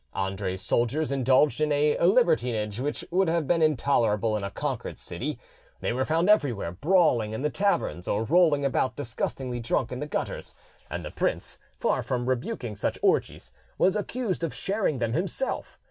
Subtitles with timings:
[0.15, 5.37] Andre's soldiers indulged in a libertinage which would have been intolerable in a conquered city:
[5.79, 10.07] they were found everywhere brawling in the taverns or rolling about disgustingly drunk in the
[10.07, 10.55] gutters;
[10.89, 15.77] and the prince, far from rebuking such orgies, was accused of sharing them himself.